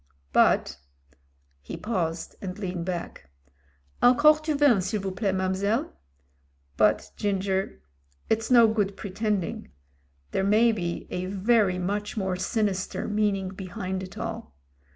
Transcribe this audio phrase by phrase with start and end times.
[0.33, 0.79] But"
[1.61, 3.29] he paused and leaned back.
[4.01, 5.93] "Encore du vin, s'il vous plait, mam'selle.
[6.75, 7.83] But, Ginger,
[8.27, 9.69] it's no good pretending,
[10.31, 14.55] there may be a very much more sinister meaning behind it all.